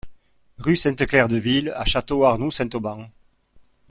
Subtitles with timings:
[0.57, 3.05] Rue Sainte-Claire Deville à Château-Arnoux-Saint-Auban